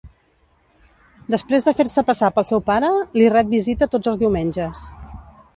Després 1.33 1.67
de 1.67 1.73
fer-se 1.81 2.05
passar 2.09 2.31
pel 2.39 2.49
seu 2.53 2.65
pare, 2.71 2.91
li 3.21 3.29
ret 3.37 3.55
visita 3.55 3.93
tots 3.95 4.13
els 4.15 4.21
diumenges. 4.25 4.87